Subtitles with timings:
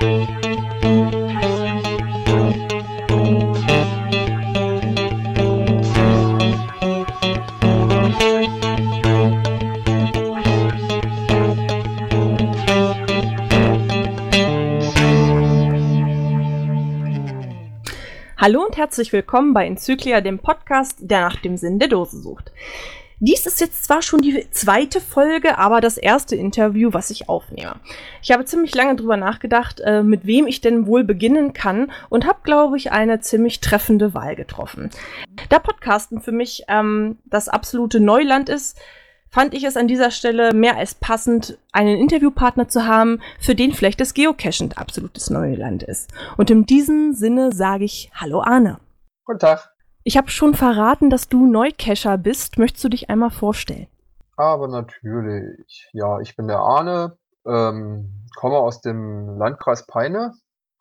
[0.00, 0.24] Hallo
[18.64, 22.52] und herzlich willkommen bei Enzyklia, dem Podcast, der nach dem Sinn der Dose sucht.
[23.22, 27.76] Dies ist jetzt zwar schon die zweite Folge, aber das erste Interview, was ich aufnehme.
[28.22, 32.26] Ich habe ziemlich lange drüber nachgedacht, äh, mit wem ich denn wohl beginnen kann und
[32.26, 34.88] habe, glaube ich, eine ziemlich treffende Wahl getroffen.
[35.50, 38.78] Da Podcasten für mich ähm, das absolute Neuland ist,
[39.28, 43.72] fand ich es an dieser Stelle mehr als passend, einen Interviewpartner zu haben, für den
[43.72, 46.10] vielleicht das Geocaching absolutes Neuland ist.
[46.38, 48.80] Und in diesem Sinne sage ich Hallo Arne.
[49.26, 49.69] Guten Tag.
[50.02, 52.58] Ich habe schon verraten, dass du Neucacher bist.
[52.58, 53.86] Möchtest du dich einmal vorstellen?
[54.36, 55.88] Aber natürlich.
[55.92, 60.32] Ja, ich bin der Arne, ähm, komme aus dem Landkreis Peine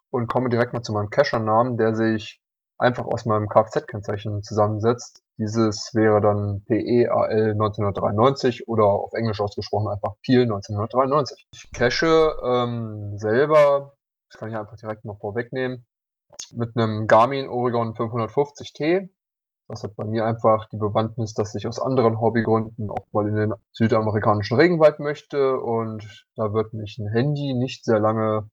[0.09, 2.41] und komme direkt mal zu meinem Cacher-Namen, der sich
[2.77, 5.21] einfach aus meinem Kfz-Kennzeichen zusammensetzt.
[5.37, 11.47] Dieses wäre dann PEAL 1993 oder auf Englisch ausgesprochen einfach PEAL 1993.
[11.53, 13.93] Ich cache ähm, selber,
[14.29, 15.85] das kann ich einfach direkt mal vorwegnehmen,
[16.53, 19.09] mit einem Garmin Oregon 550T.
[19.69, 23.35] Das hat bei mir einfach die Bewandtnis, dass ich aus anderen Hobbygründen auch mal in
[23.35, 28.49] den südamerikanischen Regenwald möchte und da wird mich ein Handy nicht sehr lange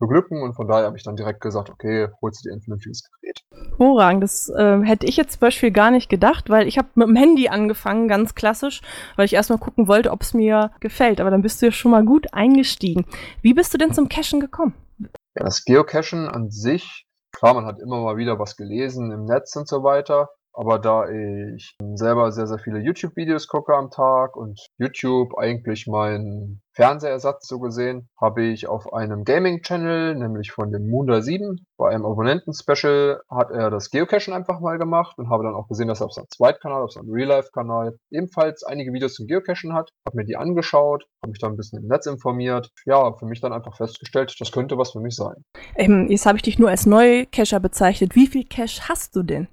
[0.00, 3.04] beglücken und von daher habe ich dann direkt gesagt, okay, holst du dir ein vernünftiges
[3.20, 3.44] Gerät.
[3.68, 7.06] Hervorragend, das äh, hätte ich jetzt zum Beispiel gar nicht gedacht, weil ich habe mit
[7.08, 8.82] dem Handy angefangen, ganz klassisch,
[9.14, 11.20] weil ich erstmal gucken wollte, ob es mir gefällt.
[11.20, 13.06] Aber dann bist du ja schon mal gut eingestiegen.
[13.40, 14.74] Wie bist du denn zum Cachen gekommen?
[14.98, 19.54] Ja, das Geocachen an sich, klar, man hat immer mal wieder was gelesen im Netz
[19.56, 20.28] und so weiter.
[20.56, 26.62] Aber da ich selber sehr, sehr viele YouTube-Videos gucke am Tag und YouTube eigentlich mein
[26.72, 32.06] Fernsehersatz so gesehen, habe ich auf einem Gaming-Channel, nämlich von dem Moonder 7, bei einem
[32.06, 36.06] Abonnenten-Special hat er das Geocachen einfach mal gemacht und habe dann auch gesehen, dass er
[36.06, 40.36] auf seinem Zweitkanal, auf seinem Real-Life-Kanal ebenfalls einige Videos zum Geocachen hat, habe mir die
[40.36, 44.34] angeschaut, habe mich dann ein bisschen im Netz informiert, ja, für mich dann einfach festgestellt,
[44.38, 45.36] das könnte was für mich sein.
[45.76, 48.14] Ähm, jetzt habe ich dich nur als Neucacher bezeichnet.
[48.14, 49.48] Wie viel Cache hast du denn?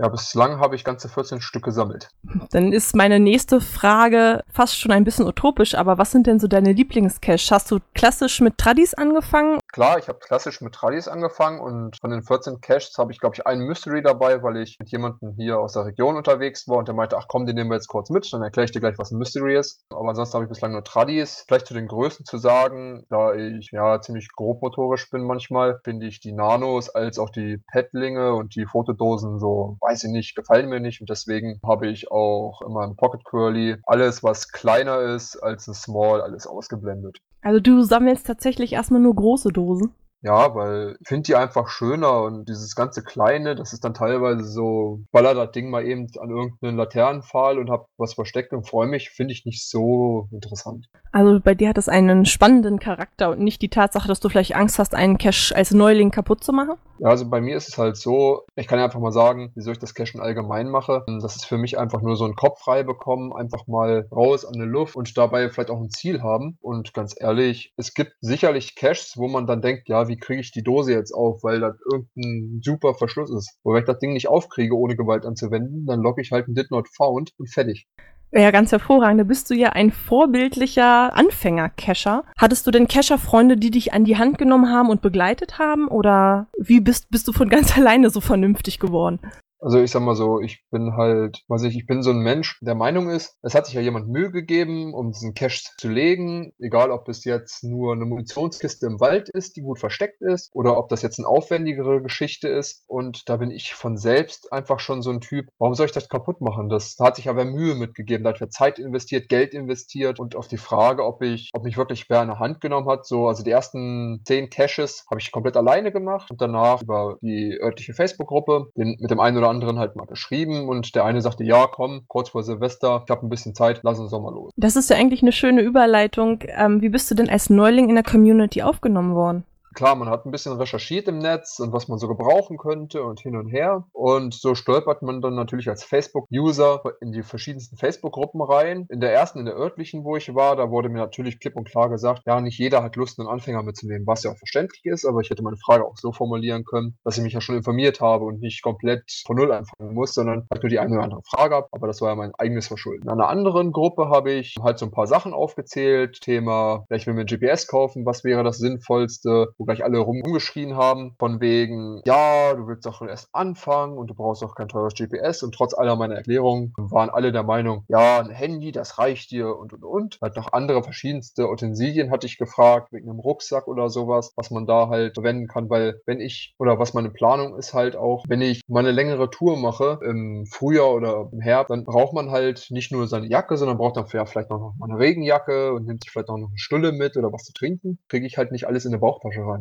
[0.00, 2.10] Ja, bislang habe ich ganze 14 Stück gesammelt.
[2.52, 6.46] Dann ist meine nächste Frage fast schon ein bisschen utopisch, aber was sind denn so
[6.46, 7.50] deine Lieblingscaches?
[7.50, 9.58] Hast du klassisch mit Tradis angefangen?
[9.70, 13.36] Klar, ich habe klassisch mit Tradis angefangen und von den 14 Caches habe ich, glaube
[13.36, 16.88] ich, einen Mystery dabei, weil ich mit jemandem hier aus der Region unterwegs war und
[16.88, 18.98] der meinte, ach komm, den nehmen wir jetzt kurz mit, dann erkläre ich dir gleich,
[18.98, 19.84] was ein Mystery ist.
[19.90, 21.44] Aber ansonsten habe ich bislang nur Tradis.
[21.46, 26.20] Vielleicht zu den Größen zu sagen, da ich ja ziemlich grobmotorisch bin manchmal, finde ich
[26.20, 30.80] die Nanos als auch die Petlinge und die Fotodosen so weiß ich nicht, gefallen mir
[30.80, 35.68] nicht und deswegen habe ich auch in meinem Pocket Curly alles, was kleiner ist als
[35.68, 37.18] ein Small, alles ausgeblendet.
[37.40, 39.92] Also du sammelst tatsächlich erstmal nur große Dosen?
[40.22, 44.44] Ja, weil ich finde die einfach schöner und dieses ganze Kleine, das ist dann teilweise
[44.44, 48.88] so, baller das Ding mal eben an irgendeinen Laternenpfahl und hab was versteckt und freue
[48.88, 50.88] mich, finde ich nicht so interessant.
[51.12, 54.56] Also bei dir hat das einen spannenden Charakter und nicht die Tatsache, dass du vielleicht
[54.56, 56.74] Angst hast, einen Cache als Neuling kaputt zu machen?
[57.00, 59.70] Ja, also bei mir ist es halt so, ich kann ja einfach mal sagen, wieso
[59.70, 61.04] ich das Cachen allgemein mache.
[61.22, 64.54] Das ist für mich einfach nur so ein Kopf frei bekommen, einfach mal raus an
[64.54, 66.58] die Luft und dabei vielleicht auch ein Ziel haben.
[66.60, 70.52] Und ganz ehrlich, es gibt sicherlich Caches, wo man dann denkt, ja, wie kriege ich
[70.52, 73.58] die Dose jetzt auf, weil das irgendein super Verschluss ist.
[73.64, 76.54] Aber wenn ich das Ding nicht aufkriege, ohne Gewalt anzuwenden, dann locke ich halt ein
[76.54, 77.86] Did Not Found und fertig.
[78.30, 79.20] Ja, ganz hervorragend.
[79.20, 82.24] Da bist du ja ein vorbildlicher Anfänger-Cacher.
[82.36, 85.88] Hattest du denn Cacher-Freunde, die dich an die Hand genommen haben und begleitet haben?
[85.88, 89.18] Oder wie bist, bist du von ganz alleine so vernünftig geworden?
[89.60, 92.58] Also ich sag mal so, ich bin halt, weiß ich, ich bin so ein Mensch,
[92.60, 96.52] der Meinung ist, es hat sich ja jemand Mühe gegeben, um diesen Cache zu legen,
[96.60, 100.78] egal ob das jetzt nur eine Munitionskiste im Wald ist, die gut versteckt ist, oder
[100.78, 102.84] ob das jetzt eine aufwendigere Geschichte ist.
[102.86, 106.08] Und da bin ich von selbst einfach schon so ein Typ, warum soll ich das
[106.08, 106.68] kaputt machen?
[106.68, 110.36] Das da hat sich aber Mühe mitgegeben, da hat er Zeit investiert, Geld investiert und
[110.36, 113.42] auf die Frage, ob ich, ob mich wirklich wer in Hand genommen hat, so, also
[113.42, 118.70] die ersten zehn Caches habe ich komplett alleine gemacht und danach über die örtliche Facebook-Gruppe
[118.74, 122.30] mit dem einen oder anderen halt mal geschrieben und der eine sagte, ja, komm, kurz
[122.30, 124.52] vor Silvester, ich habe ein bisschen Zeit, lass uns doch mal los.
[124.56, 126.40] Das ist ja eigentlich eine schöne Überleitung.
[126.46, 129.44] Ähm, wie bist du denn als Neuling in der Community aufgenommen worden?
[129.78, 133.20] Klar, man hat ein bisschen recherchiert im Netz und was man so gebrauchen könnte und
[133.20, 133.84] hin und her.
[133.92, 138.86] Und so stolpert man dann natürlich als Facebook-User in die verschiedensten Facebook-Gruppen rein.
[138.90, 141.70] In der ersten, in der örtlichen, wo ich war, da wurde mir natürlich klipp und
[141.70, 145.04] klar gesagt, ja, nicht jeder hat Lust, einen Anfänger mitzunehmen, was ja auch verständlich ist,
[145.04, 148.00] aber ich hätte meine Frage auch so formulieren können, dass ich mich ja schon informiert
[148.00, 151.22] habe und nicht komplett von Null anfangen muss, sondern halt nur die eine oder andere
[151.22, 151.68] Frage habe.
[151.70, 153.04] Aber das war ja mein eigenes Verschulden.
[153.04, 156.20] In einer anderen Gruppe habe ich halt so ein paar Sachen aufgezählt.
[156.20, 159.54] Thema, ja, ich will mir ein GPS kaufen, was wäre das Sinnvollste?
[159.56, 164.14] Wo gleich alle rumgeschrien haben, von wegen, ja, du willst doch erst anfangen und du
[164.14, 165.42] brauchst auch kein teures GPS.
[165.42, 169.56] Und trotz aller meiner Erklärungen waren alle der Meinung, ja, ein Handy, das reicht dir
[169.56, 170.18] und und und.
[170.22, 174.66] Halt noch andere verschiedenste Utensilien hatte ich gefragt, wegen einem Rucksack oder sowas, was man
[174.66, 178.40] da halt verwenden kann, weil wenn ich, oder was meine Planung ist halt auch, wenn
[178.40, 182.68] ich mal eine längere Tour mache, im Frühjahr oder im Herbst, dann braucht man halt
[182.70, 186.10] nicht nur seine Jacke, sondern braucht dann vielleicht noch mal eine Regenjacke und nimmt sich
[186.10, 187.98] vielleicht noch eine Stulle mit oder was zu trinken.
[188.08, 189.57] Kriege ich halt nicht alles in eine Bauchtasche rein.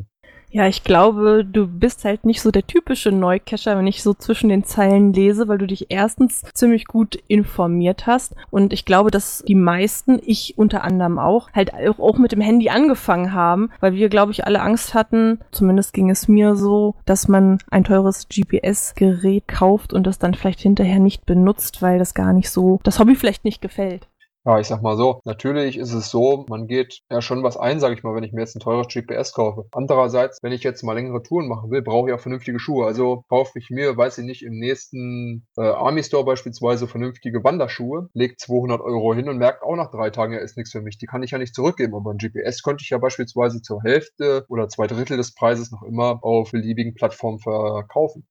[0.49, 4.47] Ja, ich glaube, du bist halt nicht so der typische Neucacher, wenn ich so zwischen
[4.47, 8.33] den Zeilen lese, weil du dich erstens ziemlich gut informiert hast.
[8.49, 12.69] Und ich glaube, dass die meisten, ich unter anderem auch, halt auch mit dem Handy
[12.69, 17.27] angefangen haben, weil wir, glaube ich, alle Angst hatten, zumindest ging es mir so, dass
[17.27, 22.31] man ein teures GPS-Gerät kauft und das dann vielleicht hinterher nicht benutzt, weil das gar
[22.31, 24.07] nicht so, das Hobby vielleicht nicht gefällt.
[24.47, 27.81] Ja, ich sag mal so, natürlich ist es so, man geht ja schon was ein,
[27.81, 29.65] sage ich mal, wenn ich mir jetzt ein teures GPS kaufe.
[29.73, 32.85] Andererseits, wenn ich jetzt mal längere Touren machen will, brauche ich auch vernünftige Schuhe.
[32.85, 38.09] Also kaufe ich mir, weiß ich nicht, im nächsten äh, Army Store beispielsweise vernünftige Wanderschuhe,
[38.13, 40.97] leg 200 Euro hin und merkt auch nach drei Tagen, ja, ist nichts für mich.
[40.97, 41.93] Die kann ich ja nicht zurückgeben.
[41.93, 45.83] Aber ein GPS könnte ich ja beispielsweise zur Hälfte oder zwei Drittel des Preises noch
[45.83, 48.25] immer auf beliebigen Plattformen verkaufen.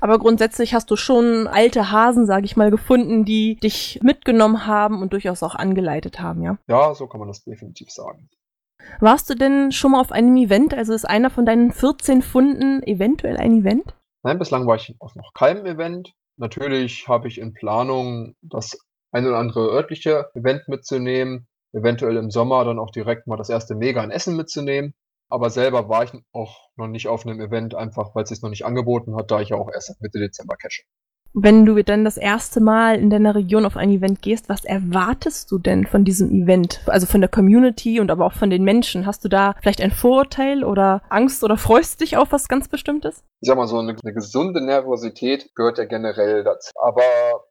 [0.00, 5.02] Aber grundsätzlich hast du schon alte Hasen, sage ich mal, gefunden, die dich mitgenommen haben
[5.02, 6.58] und durchaus auch angeleitet haben, ja?
[6.68, 8.28] Ja, so kann man das definitiv sagen.
[9.00, 10.74] Warst du denn schon mal auf einem Event?
[10.74, 13.94] Also ist einer von deinen 14 Funden eventuell ein Event?
[14.22, 16.14] Nein, bislang war ich auf noch keinem Event.
[16.36, 18.76] Natürlich habe ich in Planung, das
[19.12, 21.46] ein oder andere örtliche Event mitzunehmen.
[21.72, 24.94] Eventuell im Sommer dann auch direkt mal das erste Mega in Essen mitzunehmen.
[25.32, 28.50] Aber selber war ich auch noch nicht auf einem Event, einfach weil es sich noch
[28.50, 30.82] nicht angeboten hat, da ich ja auch erst Mitte Dezember cache.
[31.34, 35.50] Wenn du dann das erste Mal in deiner Region auf ein Event gehst, was erwartest
[35.50, 36.80] du denn von diesem Event?
[36.86, 39.06] Also von der Community und aber auch von den Menschen.
[39.06, 43.24] Hast du da vielleicht ein Vorurteil oder Angst oder freust dich auf was ganz Bestimmtes?
[43.40, 46.70] Ich sag mal so, eine, eine gesunde Nervosität gehört ja generell dazu.
[46.78, 47.02] Aber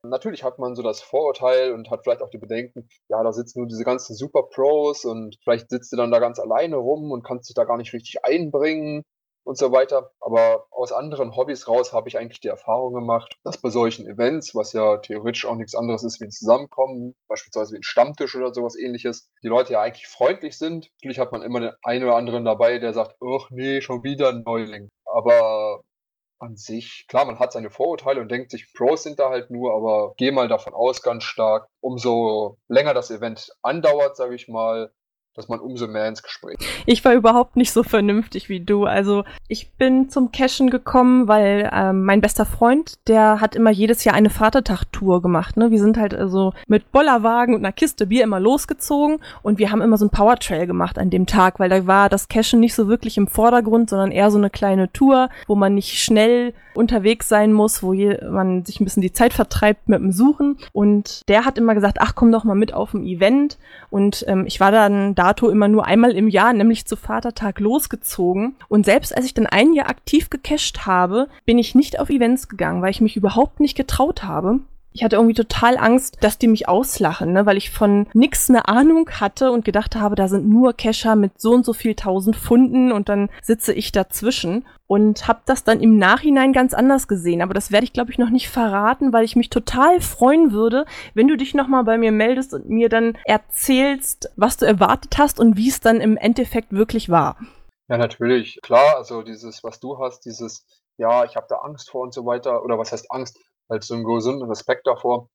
[0.03, 3.61] natürlich hat man so das Vorurteil und hat vielleicht auch die Bedenken, ja, da sitzen
[3.61, 7.23] nur diese ganzen Super Pros und vielleicht sitzt du dann da ganz alleine rum und
[7.23, 9.03] kannst dich da gar nicht richtig einbringen
[9.43, 10.11] und so weiter.
[10.19, 14.55] Aber aus anderen Hobbys raus habe ich eigentlich die Erfahrung gemacht, dass bei solchen Events,
[14.55, 18.53] was ja theoretisch auch nichts anderes ist wie ein Zusammenkommen, beispielsweise wie ein Stammtisch oder
[18.53, 20.89] sowas ähnliches, die Leute ja eigentlich freundlich sind.
[20.97, 24.29] Natürlich hat man immer den einen oder anderen dabei, der sagt, ach nee, schon wieder
[24.29, 24.89] ein Neuling.
[25.05, 25.81] Aber
[26.41, 29.75] an sich, klar, man hat seine Vorurteile und denkt sich, Pros sind da halt nur,
[29.75, 34.91] aber geh mal davon aus ganz stark, umso länger das Event andauert, sage ich mal,
[35.35, 36.57] dass man umso mehr ins Gespräch.
[36.85, 38.85] Ich war überhaupt nicht so vernünftig wie du.
[38.85, 44.03] Also ich bin zum Cashen gekommen, weil ähm, mein bester Freund, der hat immer jedes
[44.03, 45.55] Jahr eine Vatertag-Tour gemacht.
[45.55, 45.71] Ne?
[45.71, 49.81] Wir sind halt also mit Bollerwagen und einer Kiste Bier immer losgezogen und wir haben
[49.81, 52.89] immer so ein Powertrail gemacht an dem Tag, weil da war das Cashen nicht so
[52.89, 57.53] wirklich im Vordergrund, sondern eher so eine kleine Tour, wo man nicht schnell unterwegs sein
[57.53, 60.57] muss, wo man sich ein bisschen die Zeit vertreibt mit dem Suchen.
[60.73, 63.57] Und der hat immer gesagt, ach komm doch mal mit auf ein Event.
[63.89, 68.55] Und ähm, ich war dann dato immer nur einmal im Jahr, nämlich zu Vatertag losgezogen.
[68.69, 72.49] Und selbst als ich dann ein Jahr aktiv gecached habe, bin ich nicht auf Events
[72.49, 74.61] gegangen, weil ich mich überhaupt nicht getraut habe.
[74.93, 77.45] Ich hatte irgendwie total Angst, dass die mich auslachen, ne?
[77.45, 81.39] weil ich von nix eine Ahnung hatte und gedacht habe, da sind nur Kescher mit
[81.39, 85.79] so und so viel tausend Funden und dann sitze ich dazwischen und habe das dann
[85.79, 87.41] im Nachhinein ganz anders gesehen.
[87.41, 90.83] Aber das werde ich, glaube ich, noch nicht verraten, weil ich mich total freuen würde,
[91.13, 95.39] wenn du dich nochmal bei mir meldest und mir dann erzählst, was du erwartet hast
[95.39, 97.37] und wie es dann im Endeffekt wirklich war.
[97.87, 98.59] Ja, natürlich.
[98.61, 100.65] Klar, also dieses, was du hast, dieses,
[100.97, 103.39] ja, ich habe da Angst vor und so weiter, oder was heißt Angst?
[103.71, 105.29] Halt so einen gesunden Respekt davor.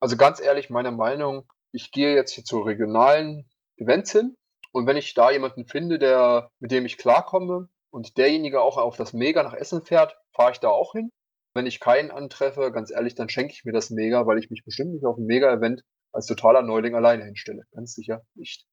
[0.00, 4.36] Also ganz ehrlich, meine Meinung, ich gehe jetzt hier zu regionalen Events hin
[4.72, 8.96] und wenn ich da jemanden finde, der, mit dem ich klarkomme und derjenige auch auf
[8.96, 11.10] das Mega nach Essen fährt, fahre ich da auch hin.
[11.54, 14.64] Wenn ich keinen antreffe, ganz ehrlich, dann schenke ich mir das Mega, weil ich mich
[14.64, 17.64] bestimmt nicht auf ein Mega-Event als totaler Neuling alleine hinstelle.
[17.72, 18.66] Ganz sicher nicht.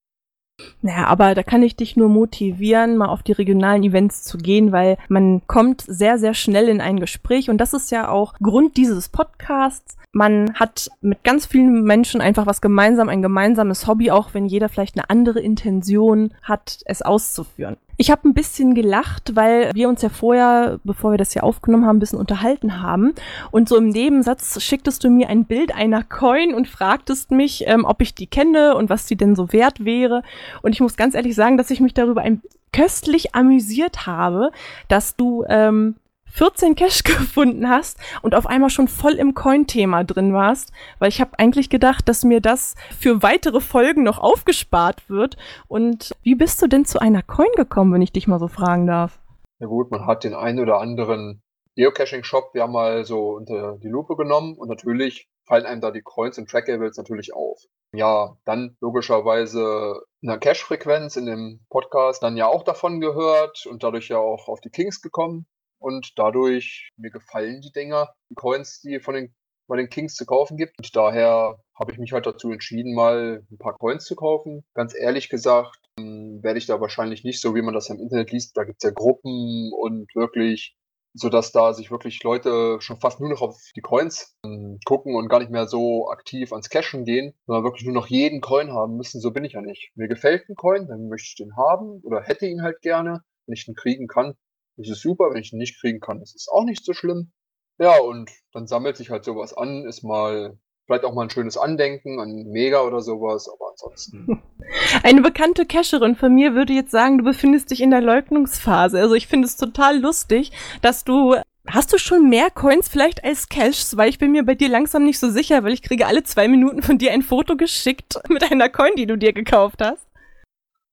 [0.82, 4.72] Naja, aber da kann ich dich nur motivieren, mal auf die regionalen Events zu gehen,
[4.72, 8.78] weil man kommt sehr, sehr schnell in ein Gespräch und das ist ja auch Grund
[8.78, 9.98] dieses Podcasts.
[10.12, 14.70] Man hat mit ganz vielen Menschen einfach was gemeinsam, ein gemeinsames Hobby, auch wenn jeder
[14.70, 17.78] vielleicht eine andere Intention hat, es auszuführen.
[18.02, 21.86] Ich habe ein bisschen gelacht, weil wir uns ja vorher, bevor wir das hier aufgenommen
[21.86, 23.14] haben, ein bisschen unterhalten haben.
[23.52, 27.84] Und so im Nebensatz schicktest du mir ein Bild einer Coin und fragtest mich, ähm,
[27.84, 30.24] ob ich die kenne und was die denn so wert wäre.
[30.62, 32.42] Und ich muss ganz ehrlich sagen, dass ich mich darüber ein
[32.72, 34.52] köstlich amüsiert habe,
[34.88, 35.96] dass du ähm,
[36.32, 41.22] 14 Cash gefunden hast und auf einmal schon voll im Coin-Thema drin warst, weil ich
[41.22, 45.38] habe eigentlich gedacht, dass mir das für weitere Folgen noch aufgespart wird.
[45.68, 48.88] Und wie bist du denn zu einer Coin gekommen, wenn ich dich mal so fragen
[48.88, 49.20] darf?
[49.60, 51.42] Ja gut, man hat den einen oder anderen
[51.76, 56.38] Geocaching-Shop ja mal so unter die Lupe genommen und natürlich fallen einem da die Coins
[56.38, 57.60] und Trackables natürlich auf.
[57.92, 64.10] Ja, dann logischerweise eine Cache-Frequenz in dem Podcast dann ja auch davon gehört und dadurch
[64.10, 65.48] ja auch auf die Kings gekommen
[65.80, 69.34] und dadurch mir gefallen die Dinger, die Coins, die von den
[69.70, 70.78] bei den Kings zu kaufen gibt.
[70.78, 74.66] Und daher habe ich mich halt dazu entschieden, mal ein paar Coins zu kaufen.
[74.74, 78.32] Ganz ehrlich gesagt, ähm, werde ich da wahrscheinlich nicht so, wie man das im Internet
[78.32, 78.58] liest.
[78.58, 80.76] Da gibt es ja Gruppen und wirklich,
[81.14, 85.16] so dass da sich wirklich Leute schon fast nur noch auf die Coins ähm, gucken
[85.16, 88.74] und gar nicht mehr so aktiv ans Cashen gehen, sondern wirklich nur noch jeden Coin
[88.74, 89.22] haben müssen.
[89.22, 89.92] So bin ich ja nicht.
[89.96, 93.24] Mir gefällt ein Coin, dann möchte ich den haben oder hätte ihn halt gerne.
[93.46, 94.36] Wenn ich ihn kriegen kann,
[94.80, 95.30] ist es super.
[95.30, 97.32] Wenn ich ihn nicht kriegen kann, ist es auch nicht so schlimm.
[97.78, 101.56] Ja, und dann sammelt sich halt sowas an, ist mal vielleicht auch mal ein schönes
[101.56, 104.42] Andenken an Mega oder sowas, aber ansonsten.
[105.04, 109.00] Eine bekannte Cacherin von mir würde jetzt sagen, du befindest dich in der Leugnungsphase.
[109.00, 111.36] Also ich finde es total lustig, dass du
[111.72, 113.96] Hast du schon mehr Coins vielleicht als Caches?
[113.96, 116.48] Weil ich bin mir bei dir langsam nicht so sicher, weil ich kriege alle zwei
[116.48, 120.08] Minuten von dir ein Foto geschickt mit einer Coin, die du dir gekauft hast.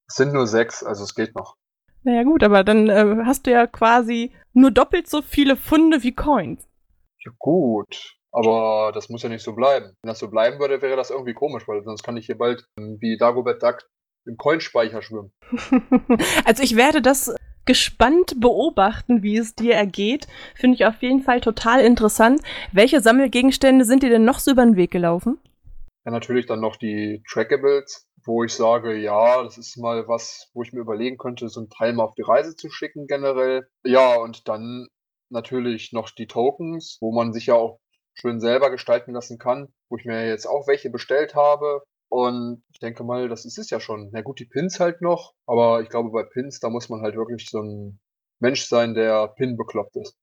[0.06, 1.56] Es sind nur sechs, also es geht noch.
[2.06, 6.12] Naja gut, aber dann äh, hast du ja quasi nur doppelt so viele Funde wie
[6.12, 6.64] Coins.
[7.24, 9.86] Ja gut, aber das muss ja nicht so bleiben.
[9.86, 12.64] Wenn das so bleiben würde, wäre das irgendwie komisch, weil sonst kann ich hier bald
[12.78, 13.78] ähm, wie Dagobert Duck
[14.24, 15.32] im Coinspeicher schwimmen.
[16.44, 17.34] also ich werde das
[17.64, 20.28] gespannt beobachten, wie es dir ergeht.
[20.54, 22.40] Finde ich auf jeden Fall total interessant.
[22.70, 25.40] Welche Sammelgegenstände sind dir denn noch so über den Weg gelaufen?
[26.04, 30.62] Ja, natürlich dann noch die Trackables, wo ich sage, ja, das ist mal was, wo
[30.62, 33.68] ich mir überlegen könnte, so einen Teil mal auf die Reise zu schicken generell.
[33.84, 34.88] Ja, und dann
[35.30, 37.78] natürlich noch die Tokens, wo man sich ja auch
[38.14, 41.82] schön selber gestalten lassen kann, wo ich mir jetzt auch welche bestellt habe.
[42.08, 44.10] Und ich denke mal, das ist es ja schon.
[44.12, 47.16] Na gut, die Pins halt noch, aber ich glaube, bei Pins, da muss man halt
[47.16, 48.00] wirklich so ein
[48.38, 50.16] Mensch sein, der Pin bekloppt ist.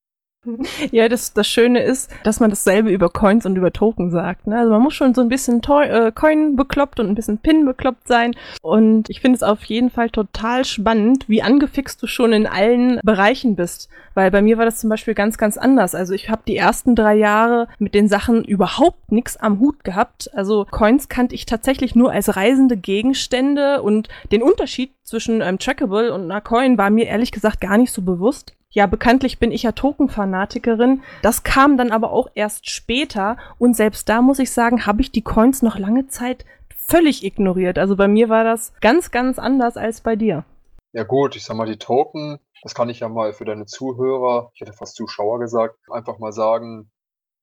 [0.91, 4.47] Ja, das, das Schöne ist, dass man dasselbe über Coins und über Token sagt.
[4.47, 4.57] Ne?
[4.57, 7.65] Also man muss schon so ein bisschen Toy, äh, Coin bekloppt und ein bisschen Pin
[7.65, 8.35] bekloppt sein.
[8.61, 12.99] Und ich finde es auf jeden Fall total spannend, wie angefixt du schon in allen
[13.03, 13.89] Bereichen bist.
[14.13, 15.95] Weil bei mir war das zum Beispiel ganz, ganz anders.
[15.95, 20.29] Also ich habe die ersten drei Jahre mit den Sachen überhaupt nichts am Hut gehabt.
[20.33, 26.13] Also Coins kannte ich tatsächlich nur als reisende Gegenstände und den Unterschied zwischen einem Trackable
[26.13, 28.53] und einer Coin war mir ehrlich gesagt gar nicht so bewusst.
[28.73, 31.03] Ja, bekanntlich bin ich ja Token-Fanatikerin.
[31.21, 33.37] Das kam dann aber auch erst später.
[33.59, 36.43] Und selbst da muss ich sagen, habe ich die Coins noch lange Zeit
[36.75, 37.77] völlig ignoriert.
[37.77, 40.43] Also bei mir war das ganz, ganz anders als bei dir.
[40.91, 44.51] Ja gut, ich sag mal, die Token, das kann ich ja mal für deine Zuhörer,
[44.55, 46.91] ich hätte fast Zuschauer gesagt, einfach mal sagen,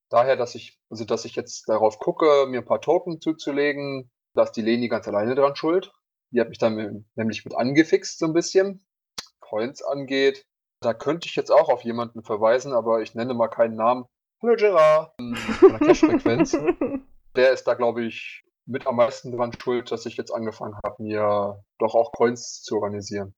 [0.09, 4.43] daher, dass ich, also dass ich jetzt darauf gucke, mir ein paar Token zuzulegen, da
[4.43, 5.93] ist die Leni ganz alleine dran schuld.
[6.33, 8.85] Die hat mich dann nämlich mit angefixt so ein bisschen.
[9.41, 10.47] Coins angeht,
[10.81, 14.07] da könnte ich jetzt auch auf jemanden verweisen, aber ich nenne mal keinen Namen.
[14.43, 15.13] Hallo Gerard,
[15.59, 16.57] von der Cash-Frequenz.
[17.37, 21.03] der ist da, glaube ich, mit am meisten dran schuld, dass ich jetzt angefangen habe,
[21.03, 23.35] mir doch auch Coins zu organisieren.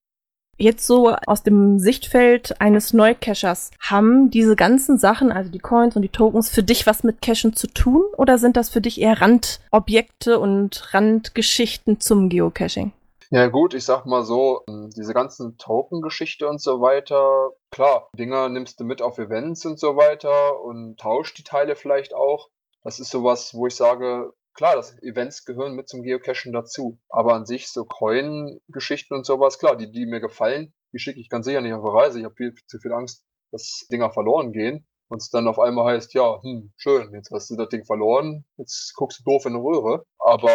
[0.55, 6.03] Jetzt so aus dem Sichtfeld eines Neukashers, haben diese ganzen Sachen, also die Coins und
[6.03, 9.19] die Tokens, für dich was mit Cashen zu tun oder sind das für dich eher
[9.19, 12.93] Randobjekte und Randgeschichten zum Geocaching?
[13.33, 18.47] Ja gut, ich sag mal so, ähm, diese ganzen Token-Geschichte und so weiter, klar, Dinger
[18.47, 22.49] nimmst du mit auf Events und so weiter und tauscht die Teile vielleicht auch.
[22.83, 26.99] Das ist sowas, wo ich sage, klar, das Events gehören mit zum Geocachen dazu.
[27.09, 31.27] Aber an sich so Coin-Geschichten und sowas, klar, die, die mir gefallen, die schicke ich
[31.27, 32.19] ganz sicher nicht auf eine Reise.
[32.19, 34.85] Ich habe viel zu viel Angst, dass Dinger verloren gehen.
[35.07, 38.45] Und es dann auf einmal heißt, ja, hm, schön, jetzt hast du das Ding verloren,
[38.57, 40.05] jetzt guckst du doof in eine Röhre.
[40.19, 40.49] Aber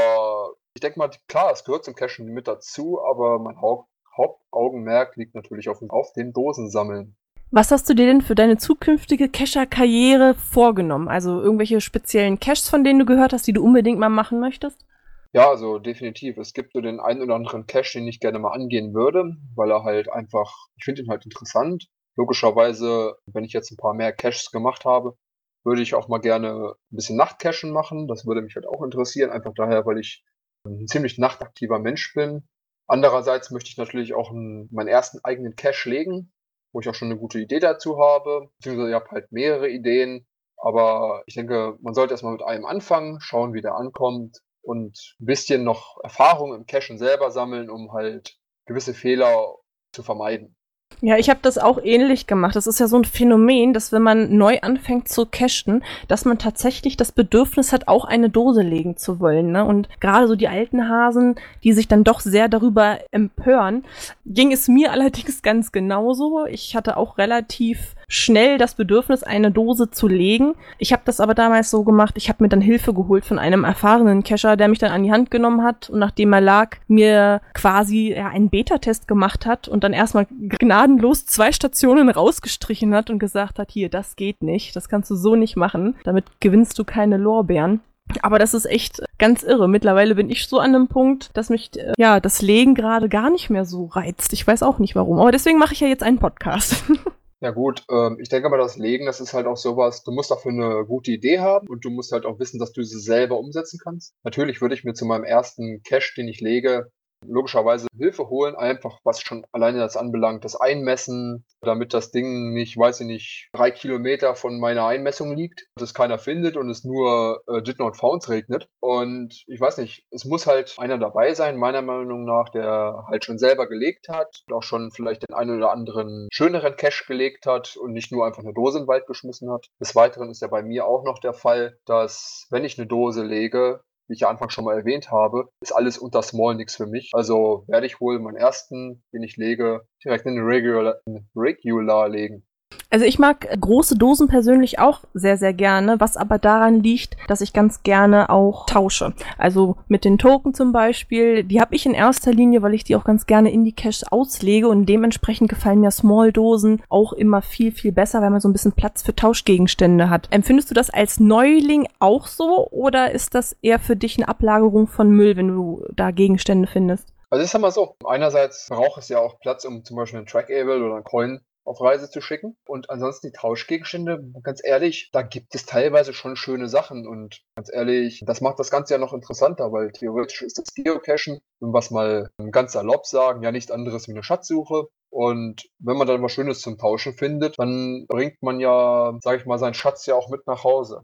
[0.78, 5.34] ich denke mal, klar, es gehört zum Cashen mit dazu, aber mein Haupt Hauptaugenmerk liegt
[5.34, 7.16] natürlich auf, auf dem Dosensammeln.
[7.50, 11.08] Was hast du dir denn für deine zukünftige Cacher-Karriere vorgenommen?
[11.08, 14.84] Also irgendwelche speziellen Caches, von denen du gehört hast, die du unbedingt mal machen möchtest?
[15.32, 16.36] Ja, also definitiv.
[16.36, 19.70] Es gibt so den einen oder anderen Cache, den ich gerne mal angehen würde, weil
[19.70, 21.86] er halt einfach, ich finde ihn halt interessant.
[22.16, 25.16] Logischerweise, wenn ich jetzt ein paar mehr Caches gemacht habe,
[25.64, 28.08] würde ich auch mal gerne ein bisschen Nachtcachen machen.
[28.08, 30.24] Das würde mich halt auch interessieren, einfach daher, weil ich
[30.68, 32.48] ein ziemlich nachtaktiver Mensch bin.
[32.86, 36.32] Andererseits möchte ich natürlich auch einen, meinen ersten eigenen Cache legen,
[36.72, 38.50] wo ich auch schon eine gute Idee dazu habe.
[38.58, 40.26] Beziehungsweise ich habe halt mehrere Ideen.
[40.56, 45.26] Aber ich denke, man sollte erstmal mit einem anfangen, schauen, wie der ankommt und ein
[45.26, 49.56] bisschen noch Erfahrung im Cachen selber sammeln, um halt gewisse Fehler
[49.92, 50.57] zu vermeiden.
[51.00, 52.56] Ja, ich habe das auch ähnlich gemacht.
[52.56, 56.38] Das ist ja so ein Phänomen, dass wenn man neu anfängt zu cachen, dass man
[56.38, 59.52] tatsächlich das Bedürfnis hat, auch eine Dose legen zu wollen.
[59.52, 59.64] Ne?
[59.64, 63.84] Und gerade so die alten Hasen, die sich dann doch sehr darüber empören,
[64.26, 66.46] ging es mir allerdings ganz genauso.
[66.46, 70.54] Ich hatte auch relativ schnell das Bedürfnis, eine Dose zu legen.
[70.78, 73.64] Ich habe das aber damals so gemacht, ich habe mir dann Hilfe geholt von einem
[73.64, 77.42] erfahrenen Cacher, der mich dann an die Hand genommen hat und nachdem er lag, mir
[77.52, 83.18] quasi ja, einen Beta-Test gemacht hat und dann erstmal gnadenlos zwei Stationen rausgestrichen hat und
[83.18, 86.84] gesagt hat, hier, das geht nicht, das kannst du so nicht machen, damit gewinnst du
[86.84, 87.80] keine Lorbeeren.
[88.22, 89.68] Aber das ist echt ganz irre.
[89.68, 93.28] Mittlerweile bin ich so an einem Punkt, dass mich äh, ja das Legen gerade gar
[93.28, 94.32] nicht mehr so reizt.
[94.32, 95.18] Ich weiß auch nicht warum.
[95.18, 96.84] Aber deswegen mache ich ja jetzt einen Podcast.
[97.40, 100.30] Ja gut, ähm, ich denke mal, das Legen, das ist halt auch sowas, du musst
[100.30, 103.38] dafür eine gute Idee haben und du musst halt auch wissen, dass du sie selber
[103.38, 104.14] umsetzen kannst.
[104.24, 106.90] Natürlich würde ich mir zu meinem ersten Cache, den ich lege,
[107.26, 112.76] logischerweise Hilfe holen, einfach was schon alleine das anbelangt, das Einmessen, damit das Ding nicht,
[112.76, 117.42] weiß ich nicht, drei Kilometer von meiner Einmessung liegt, dass keiner findet und es nur
[117.48, 118.68] äh, Did Not Founds regnet.
[118.80, 123.24] Und ich weiß nicht, es muss halt einer dabei sein, meiner Meinung nach, der halt
[123.24, 127.46] schon selber gelegt hat und auch schon vielleicht den einen oder anderen schöneren Cache gelegt
[127.46, 129.66] hat und nicht nur einfach eine Dose in den Wald geschmissen hat.
[129.80, 133.24] Des Weiteren ist ja bei mir auch noch der Fall, dass wenn ich eine Dose
[133.24, 136.86] lege, wie ich ja anfangs schon mal erwähnt habe, ist alles unter Small nix für
[136.86, 137.10] mich.
[137.12, 142.08] Also werde ich wohl meinen ersten, den ich lege, direkt in den Regular, in Regular
[142.08, 142.47] legen.
[142.90, 147.42] Also ich mag große Dosen persönlich auch sehr, sehr gerne, was aber daran liegt, dass
[147.42, 149.12] ich ganz gerne auch tausche.
[149.36, 152.96] Also mit den Token zum Beispiel, die habe ich in erster Linie, weil ich die
[152.96, 157.72] auch ganz gerne in die Cache auslege und dementsprechend gefallen mir Small-Dosen auch immer viel,
[157.72, 160.28] viel besser, weil man so ein bisschen Platz für Tauschgegenstände hat.
[160.30, 164.86] Empfindest du das als Neuling auch so oder ist das eher für dich eine Ablagerung
[164.86, 167.12] von Müll, wenn du da Gegenstände findest?
[167.28, 170.26] Also ich sag mal so, einerseits braucht es ja auch Platz, um zum Beispiel einen
[170.26, 172.56] Trackable oder einen Coin auf Reise zu schicken.
[172.66, 177.06] Und ansonsten die Tauschgegenstände, ganz ehrlich, da gibt es teilweise schon schöne Sachen.
[177.06, 181.40] Und ganz ehrlich, das macht das Ganze ja noch interessanter, weil theoretisch ist das Geocachen,
[181.60, 184.88] wenn wir es mal ganz salopp sagen, ja nichts anderes wie eine Schatzsuche.
[185.10, 189.46] Und wenn man dann was Schönes zum Tauschen findet, dann bringt man ja, sag ich
[189.46, 191.02] mal, seinen Schatz ja auch mit nach Hause.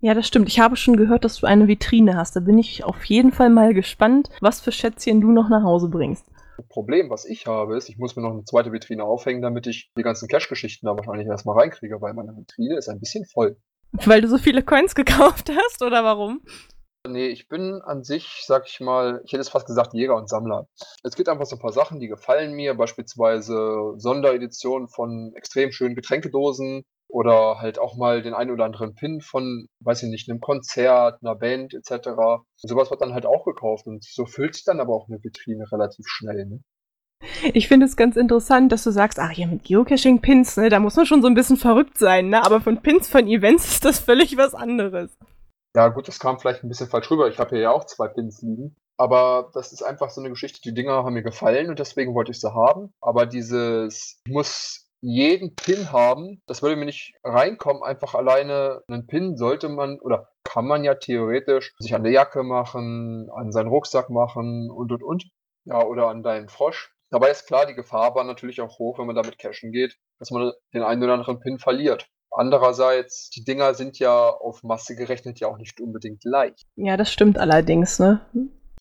[0.00, 0.48] Ja, das stimmt.
[0.48, 2.36] Ich habe schon gehört, dass du eine Vitrine hast.
[2.36, 5.88] Da bin ich auf jeden Fall mal gespannt, was für Schätzchen du noch nach Hause
[5.88, 6.26] bringst.
[6.68, 9.90] Problem, was ich habe, ist, ich muss mir noch eine zweite Vitrine aufhängen, damit ich
[9.96, 13.56] die ganzen Cash-Geschichten da wahrscheinlich erstmal reinkriege, weil meine Vitrine ist ein bisschen voll.
[13.92, 16.42] Weil du so viele Coins gekauft hast oder warum?
[17.06, 20.28] Nee, ich bin an sich, sag ich mal, ich hätte es fast gesagt, Jäger und
[20.28, 20.68] Sammler.
[21.02, 25.96] Es gibt einfach so ein paar Sachen, die gefallen mir, beispielsweise Sondereditionen von extrem schönen
[25.96, 30.40] Getränkedosen, oder halt auch mal den einen oder anderen Pin von, weiß ich nicht, einem
[30.40, 32.08] Konzert, einer Band etc.
[32.08, 35.22] Und sowas wird dann halt auch gekauft und so füllt sich dann aber auch eine
[35.22, 36.44] Vitrine relativ schnell.
[36.44, 36.60] Ne?
[37.52, 40.96] Ich finde es ganz interessant, dass du sagst, ach ja, mit Geocaching-Pins, ne, da muss
[40.96, 42.44] man schon so ein bisschen verrückt sein, ne?
[42.44, 45.16] Aber von Pins von Events ist das völlig was anderes.
[45.76, 47.28] Ja, gut, das kam vielleicht ein bisschen falsch rüber.
[47.28, 48.74] Ich habe hier ja auch zwei Pins liegen.
[48.96, 52.32] Aber das ist einfach so eine Geschichte, die Dinger haben mir gefallen und deswegen wollte
[52.32, 52.92] ich sie haben.
[53.00, 56.42] Aber dieses, ich muss jeden Pin haben.
[56.46, 57.82] Das würde mir nicht reinkommen.
[57.82, 62.42] Einfach alleine einen Pin sollte man oder kann man ja theoretisch sich an der Jacke
[62.42, 65.30] machen, an seinen Rucksack machen und und und.
[65.66, 66.94] Ja, oder an deinen Frosch.
[67.10, 70.30] Dabei ist klar, die Gefahr war natürlich auch hoch, wenn man damit cashen geht, dass
[70.30, 72.08] man den einen oder anderen Pin verliert.
[72.30, 76.66] Andererseits, die Dinger sind ja auf Masse gerechnet ja auch nicht unbedingt leicht.
[76.76, 78.20] Ja, das stimmt allerdings, ne?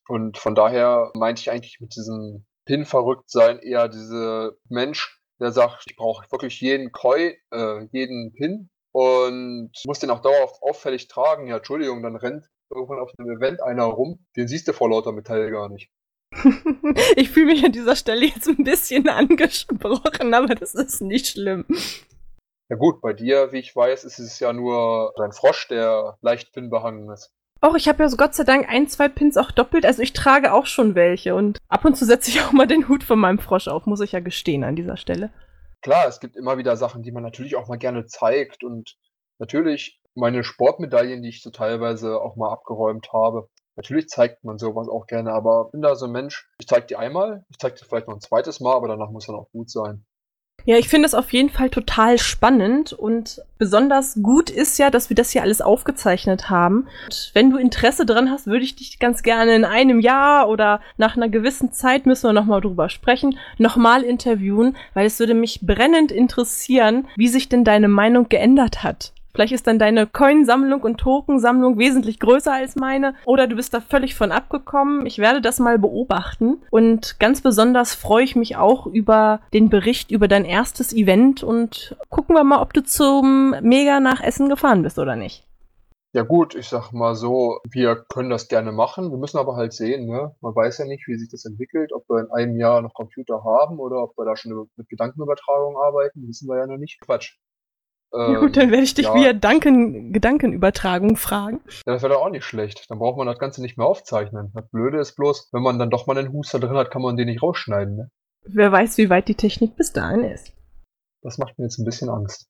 [0.08, 5.52] Und von daher meinte ich eigentlich mit diesem Pin verrückt sein eher diese Mensch, der
[5.52, 11.08] sagt, ich brauche wirklich jeden Koi, äh, jeden Pin und muss den auch dauerhaft auffällig
[11.08, 11.48] tragen.
[11.48, 15.12] Ja, Entschuldigung, dann rennt irgendwann auf einem Event einer rum, den siehst du vor lauter
[15.12, 15.92] Metall gar nicht.
[17.16, 21.66] ich fühle mich an dieser Stelle jetzt ein bisschen angesprochen, aber das ist nicht schlimm.
[22.70, 26.54] Ja gut, bei dir, wie ich weiß, ist es ja nur dein Frosch, der leicht
[26.54, 27.32] pinnbehangen ist.
[27.64, 29.86] Och, ich habe ja so Gott sei Dank ein, zwei Pins auch doppelt.
[29.86, 31.34] Also ich trage auch schon welche.
[31.34, 34.02] Und ab und zu setze ich auch mal den Hut von meinem Frosch auf, muss
[34.02, 35.32] ich ja gestehen an dieser Stelle.
[35.82, 38.66] Klar, es gibt immer wieder Sachen, die man natürlich auch mal gerne zeigt.
[38.66, 38.98] Und
[39.40, 43.48] natürlich meine Sportmedaillen, die ich so teilweise auch mal abgeräumt habe.
[43.78, 46.86] Natürlich zeigt man sowas auch gerne, aber ich bin da so ein Mensch, ich zeige
[46.86, 49.50] die einmal, ich zeige die vielleicht noch ein zweites Mal, aber danach muss dann auch
[49.52, 50.06] gut sein.
[50.66, 55.10] Ja, ich finde es auf jeden Fall total spannend und besonders gut ist ja, dass
[55.10, 56.88] wir das hier alles aufgezeichnet haben.
[57.06, 60.80] Und wenn du Interesse dran hast, würde ich dich ganz gerne in einem Jahr oder
[60.98, 65.60] nach einer gewissen Zeit müssen wir nochmal drüber sprechen, nochmal interviewen, weil es würde mich
[65.62, 71.00] brennend interessieren, wie sich denn deine Meinung geändert hat Vielleicht ist dann deine Coinsammlung und
[71.00, 73.16] Tokensammlung wesentlich größer als meine.
[73.26, 75.08] Oder du bist da völlig von abgekommen.
[75.08, 76.62] Ich werde das mal beobachten.
[76.70, 81.42] Und ganz besonders freue ich mich auch über den Bericht über dein erstes Event.
[81.42, 85.44] Und gucken wir mal, ob du zum Mega nach Essen gefahren bist oder nicht.
[86.16, 89.10] Ja gut, ich sag mal so, wir können das gerne machen.
[89.10, 90.36] Wir müssen aber halt sehen, ne?
[90.42, 93.44] Man weiß ja nicht, wie sich das entwickelt, ob wir in einem Jahr noch Computer
[93.44, 97.02] haben oder ob wir da schon mit Gedankenübertragung arbeiten, wissen wir ja noch nicht.
[97.02, 97.40] Quatsch.
[98.14, 101.62] Ähm, ja gut, dann werde ich dich ja, via Danken, Gedankenübertragung fragen.
[101.86, 102.86] Ja, das wäre doch auch nicht schlecht.
[102.90, 104.52] Dann braucht man das Ganze nicht mehr aufzeichnen.
[104.54, 107.18] Das Blöde ist bloß, wenn man dann doch mal einen Huster drin hat, kann man
[107.18, 108.12] den nicht rausschneiden, ne?
[108.46, 110.54] Wer weiß, wie weit die Technik bis dahin ist.
[111.22, 112.50] Das macht mir jetzt ein bisschen Angst.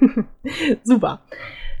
[0.84, 1.22] Super.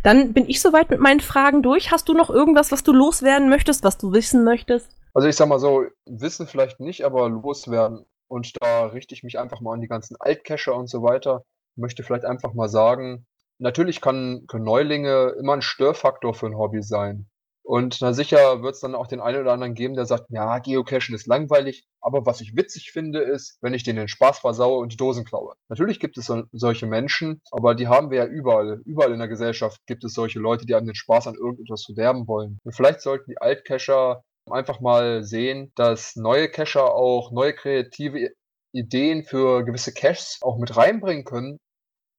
[0.02, 1.92] Dann bin ich soweit mit meinen Fragen durch.
[1.92, 4.96] Hast du noch irgendwas, was du loswerden möchtest, was du wissen möchtest?
[5.12, 8.06] Also ich sag mal so, wissen vielleicht nicht, aber loswerden.
[8.28, 11.44] Und da richte ich mich einfach mal an die ganzen Altcacher und so weiter.
[11.76, 13.26] Möchte vielleicht einfach mal sagen,
[13.58, 17.28] natürlich kann, können Neulinge immer ein Störfaktor für ein Hobby sein.
[17.62, 20.58] Und na sicher wird es dann auch den einen oder anderen geben, der sagt, ja,
[20.58, 24.78] Geocachen ist langweilig, aber was ich witzig finde, ist, wenn ich denen den Spaß versaue
[24.78, 25.54] und die Dosen klaue.
[25.68, 28.80] Natürlich gibt es so, solche Menschen, aber die haben wir ja überall.
[28.84, 32.26] Überall in der Gesellschaft gibt es solche Leute, die einem den Spaß an irgendetwas verderben
[32.26, 32.58] wollen.
[32.64, 38.30] Und vielleicht sollten die Altcacher einfach mal sehen, dass neue Cacher auch neue kreative
[38.72, 41.58] Ideen für gewisse Caches auch mit reinbringen können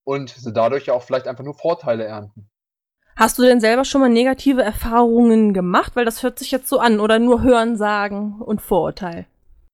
[0.04, 2.50] und sie dadurch ja auch vielleicht einfach nur Vorteile ernten.
[3.16, 5.96] Hast du denn selber schon mal negative Erfahrungen gemacht?
[5.96, 7.00] Weil das hört sich jetzt so an.
[7.00, 9.28] Oder nur Hören, Sagen und Vorurteil?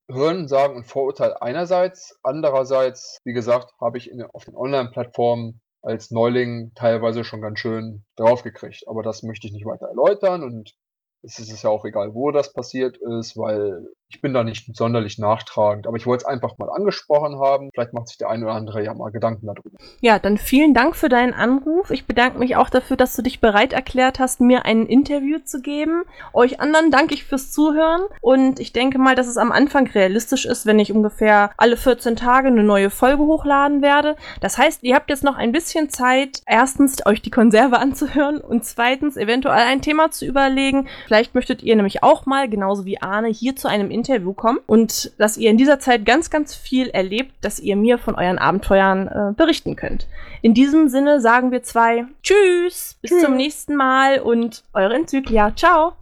[0.10, 2.20] Hören, Sagen und Vorurteil einerseits.
[2.24, 8.04] Andererseits, wie gesagt, habe ich in, auf den Online-Plattformen als Neuling teilweise schon ganz schön
[8.18, 8.84] draufgekriegt.
[8.88, 10.74] Aber das möchte ich nicht weiter erläutern und
[11.22, 15.18] es ist ja auch egal, wo das passiert ist, weil ich bin da nicht sonderlich
[15.18, 17.70] nachtragend, aber ich wollte es einfach mal angesprochen haben.
[17.74, 19.78] Vielleicht macht sich der eine oder andere ja mal Gedanken darüber.
[20.00, 21.92] Ja, dann vielen Dank für deinen Anruf.
[21.92, 25.62] Ich bedanke mich auch dafür, dass du dich bereit erklärt hast, mir ein Interview zu
[25.62, 26.04] geben.
[26.32, 30.46] Euch anderen danke ich fürs Zuhören und ich denke mal, dass es am Anfang realistisch
[30.46, 34.16] ist, wenn ich ungefähr alle 14 Tage eine neue Folge hochladen werde.
[34.40, 38.64] Das heißt, ihr habt jetzt noch ein bisschen Zeit, erstens euch die Konserve anzuhören und
[38.64, 40.88] zweitens eventuell ein Thema zu überlegen.
[41.08, 45.12] Vielleicht möchtet ihr nämlich auch mal, genauso wie Arne, hier zu einem Interview kommen und
[45.18, 49.08] dass ihr in dieser Zeit ganz, ganz viel erlebt, dass ihr mir von euren Abenteuern
[49.08, 50.08] äh, berichten könnt.
[50.42, 53.22] In diesem Sinne sagen wir zwei Tschüss, bis Tschüss.
[53.24, 55.56] zum nächsten Mal und eure Enzyklia.
[55.56, 55.94] Ciao!